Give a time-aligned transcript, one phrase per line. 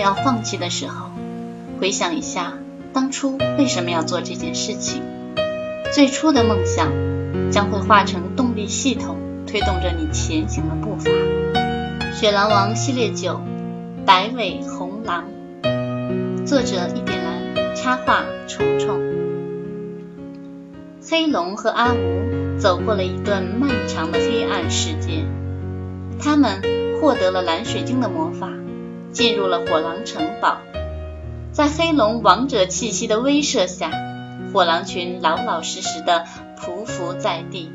[0.00, 1.10] 要放弃的时候，
[1.80, 2.54] 回想一下
[2.92, 5.02] 当初为什么要做这件事情，
[5.92, 6.90] 最初的梦想
[7.50, 9.16] 将会化成动力系统，
[9.46, 11.10] 推动着你前行的步伐。
[12.14, 13.40] 《雪狼王》系列九，
[14.04, 15.24] 白尾红狼，
[16.44, 19.00] 作者一点蓝，插画虫虫。
[21.02, 25.24] 黑龙和阿吴走过了一段漫长的黑暗世界，
[26.20, 26.62] 他们
[27.00, 28.48] 获得了蓝水晶的魔法，
[29.12, 30.58] 进入了火狼城堡。
[31.52, 33.90] 在黑龙王者气息的威慑下，
[34.52, 36.24] 火狼群老老实实的
[36.56, 37.72] 匍匐在地。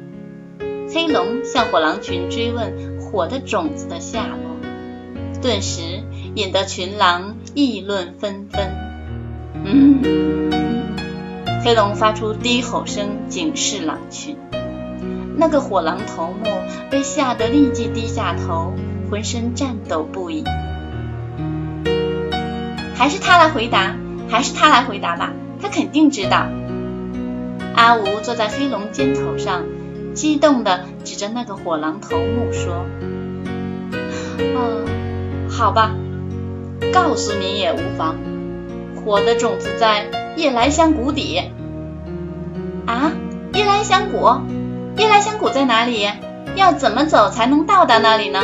[0.94, 6.04] 黑龙向火狼群追问火的种子的下落，顿时
[6.36, 8.70] 引得群狼议论纷纷。
[9.66, 10.02] 嗯。
[11.64, 14.38] 黑龙发出低吼声，警示狼群。
[15.36, 16.46] 那个火狼头目
[16.90, 18.74] 被吓得立即低下头，
[19.10, 20.44] 浑身颤抖不已。
[22.96, 23.96] 还是他来回答，
[24.30, 26.48] 还是他来回答吧，他肯定知道。
[27.76, 29.64] 阿吴坐在黑龙肩头上，
[30.14, 32.86] 激动地指着那个火狼头目说
[34.56, 34.86] ：“哦，
[35.50, 35.92] 好吧，
[36.94, 38.16] 告诉你也无妨。
[39.04, 40.08] 火的种子在
[40.38, 41.42] 夜来香谷底。”
[42.88, 43.12] 啊，
[43.54, 44.30] 夜来香谷，
[44.98, 46.08] 夜来香谷在哪里？
[46.56, 48.40] 要怎么走才能到达那里呢？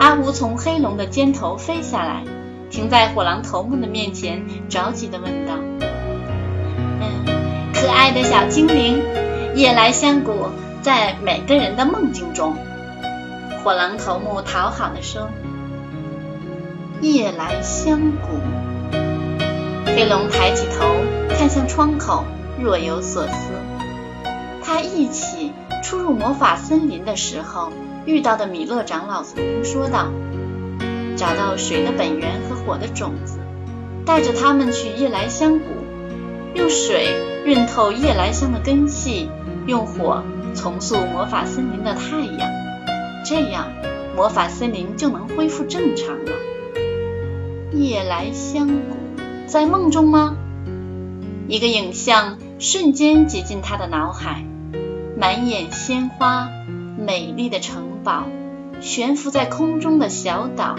[0.00, 2.22] 阿吴从黑龙的肩头飞下来，
[2.70, 5.54] 停在火狼头目的面前，着急地问道
[7.00, 7.24] ：“嗯，
[7.74, 9.02] 可爱的小精灵，
[9.54, 10.48] 夜来香谷
[10.82, 12.56] 在每个人的梦境中。”
[13.64, 15.28] 火狼头目讨好地说
[17.00, 18.38] ：“夜来香谷。”
[19.86, 20.86] 黑龙抬起头，
[21.36, 22.24] 看向窗口。
[22.58, 23.50] 若有所思。
[24.64, 25.52] 他忆起
[25.84, 27.70] 初入魔法森林的时候
[28.06, 30.06] 遇到的米勒长老曾经说道
[31.16, 33.38] ：“找到水的本源和火的种子，
[34.04, 35.64] 带着他们去夜来香谷，
[36.54, 37.08] 用水
[37.44, 39.28] 润透夜来香的根系，
[39.66, 40.22] 用火
[40.54, 42.50] 重塑魔法森林的太阳，
[43.24, 43.66] 这样
[44.14, 46.32] 魔法森林就能恢复正常了。”
[47.72, 48.96] 夜来香谷
[49.46, 50.36] 在梦中吗？
[51.48, 52.38] 一个影像。
[52.58, 54.42] 瞬间挤进他的脑海，
[55.18, 56.48] 满眼鲜花，
[56.98, 58.24] 美丽的城堡，
[58.80, 60.76] 悬浮在空中的小岛，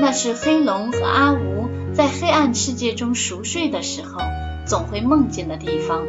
[0.00, 4.20] 那是黑龙和阿吴在黑暗世界中熟睡的时候
[4.66, 6.02] 总会梦见的地方。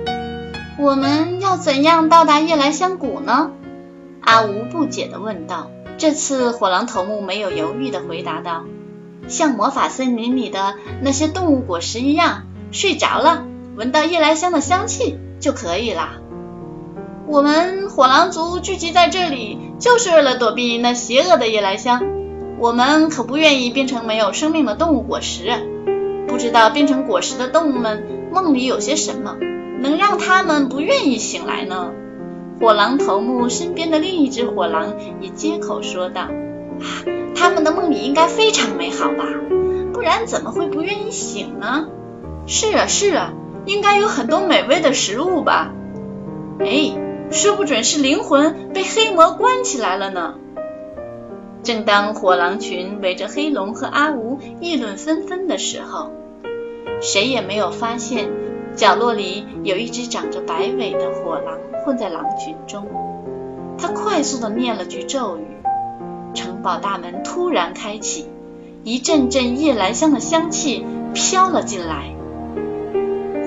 [0.78, 3.52] 我们要怎样到达夜来香谷呢？
[4.22, 5.72] 阿吴不解地问道。
[5.98, 8.66] 这次火狼头目没有犹豫地回答道
[9.30, 13.46] ：“像魔法森林里的那些动物果实一样，睡着了。”
[13.78, 16.14] 闻到夜来香的香气就可以了。
[17.28, 22.15] 我们火狼族聚集在这里，就是为了躲避那邪恶的夜来香。
[22.60, 25.52] 我们可不愿意变成没有生命的动物果实。
[26.28, 29.38] 不知道变成果实的动物们梦里有些什么，
[29.82, 31.92] 能让他们不愿意醒来呢？
[32.60, 36.22] 火狼头目身边的另一只火狼也接口说道
[36.80, 36.88] ：“啊，
[37.36, 39.26] 他们的梦里应该非常美好吧？
[39.94, 41.88] 不然怎么会不愿意醒呢？”
[42.48, 43.34] 是啊，是啊。
[43.66, 45.74] 应该有很多美味的食物吧？
[46.60, 46.96] 哎，
[47.32, 50.36] 说不准是灵魂被黑魔关起来了呢。
[51.66, 56.12] 正当火狼群围着黑龙和阿吴议论纷纷的时候，
[57.02, 58.30] 谁也没有发现
[58.76, 62.86] 角落里有一只长着白尾的火狼混在狼群中。
[63.80, 65.48] 他快速的念了句咒语，
[66.36, 68.30] 城堡大门突然开启，
[68.84, 72.14] 一阵阵夜来香的香气飘了进来。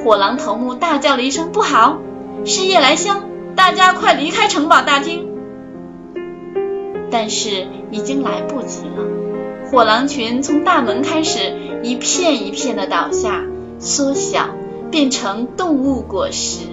[0.02, 1.98] 火狼头目大叫了一声：“不好，
[2.44, 3.28] 是夜来香！
[3.54, 5.28] 大家快离开城堡大厅！”
[7.10, 13.44] 但是已经来不及了，火狼群从大门开始一片一片的倒下、
[13.78, 14.50] 缩小，
[14.90, 16.66] 变成动物果实。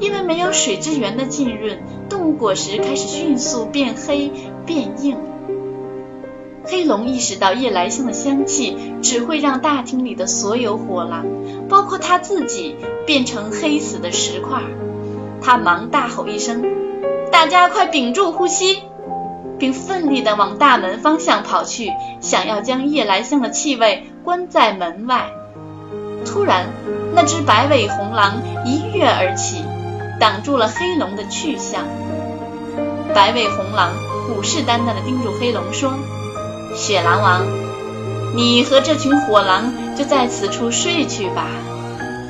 [0.00, 1.78] 因为没有水之源的浸润，
[2.08, 4.32] 动物果实开始迅速变黑、
[4.66, 5.16] 变硬。
[6.64, 11.26] 黑龙意识到夜来香的香气只会让大厅里的所有火狼，
[11.68, 12.74] 包括他自己，
[13.06, 14.62] 变成黑死的石块。
[15.40, 16.64] 他忙大吼一声
[17.30, 18.78] ：“大家快屏住呼吸！”
[19.58, 25.26] 并奋力地往大门方向跑去，想要将夜来香的气味关在门外。
[26.24, 26.66] 突然，
[27.14, 29.64] 那只白尾红狼一跃而起，
[30.18, 31.82] 挡住了黑龙的去向。
[33.14, 33.92] 白尾红狼
[34.26, 35.92] 虎视眈眈地盯住黑龙说。
[36.74, 37.46] 雪狼王，
[38.34, 41.46] 你和这群火狼就在此处睡去吧，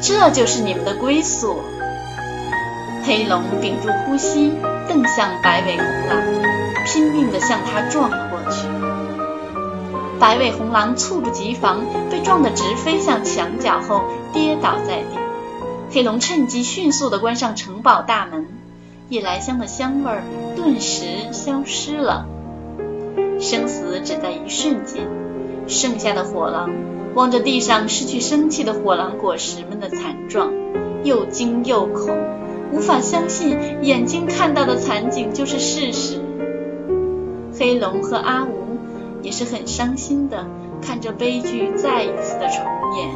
[0.02, 1.62] 这就是你们的归宿。
[3.04, 4.52] 黑龙屏住呼吸，
[4.86, 6.22] 瞪向白尾红狼，
[6.84, 8.68] 拼命地向他撞了过去。
[10.20, 15.18] 白尾红狼猝不及防，被撞得直飞向墙角后跌倒在地。
[15.90, 18.46] 黑龙趁机迅速地关上城堡大门，
[19.08, 20.22] 夜来香的香味儿
[20.56, 22.26] 顿时消失了。
[23.38, 25.06] 生死只在一瞬间，
[25.66, 26.70] 剩下的火狼
[27.14, 30.52] 望着地上失去生气的火狼果实们的惨状，
[31.02, 32.16] 又惊又恐，
[32.72, 36.20] 无法相信眼睛看到的惨景就是事实。
[37.64, 38.76] 黑龙和阿吴
[39.22, 40.44] 也是很伤心的，
[40.82, 42.62] 看着悲剧再一次的重
[42.94, 43.08] 演。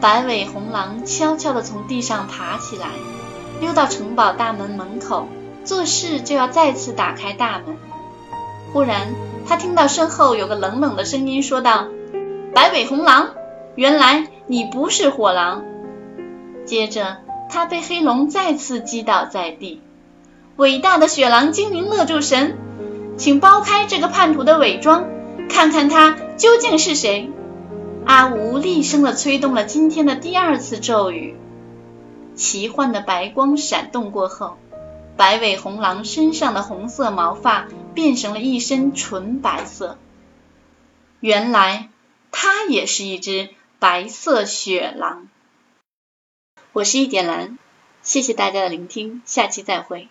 [0.00, 2.86] 白尾红狼悄悄地从地上爬起来，
[3.60, 5.26] 溜到城堡大门门口，
[5.64, 7.76] 做事就要再次打开大门。
[8.72, 9.08] 忽然，
[9.48, 11.88] 他听到身后有个冷冷的声音说道
[12.54, 13.30] ：“白尾红狼，
[13.74, 15.64] 原来你不是火狼。”
[16.64, 17.16] 接着，
[17.50, 19.82] 他被黑龙再次击倒在地。
[20.56, 22.56] 伟大的雪狼精灵勒住神，
[23.18, 25.06] 请剥开这个叛徒的伪装，
[25.50, 27.30] 看看他究竟是谁。
[28.06, 31.36] 阿吴厉声地催动了今天的第二次咒语，
[32.34, 34.56] 奇幻的白光闪动过后，
[35.18, 39.98] 白尾红狼身上的红色毛发变成了一身纯白色。
[41.20, 41.90] 原来，
[42.30, 45.28] 它也是一只白色雪狼。
[46.72, 47.58] 我是一点蓝，
[48.02, 50.08] 谢谢大家的聆听，下期再会。